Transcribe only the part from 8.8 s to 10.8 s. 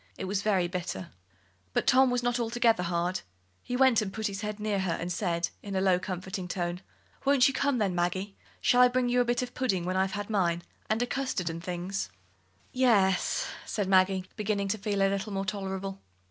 I bring you a bit of pudding when I've had mine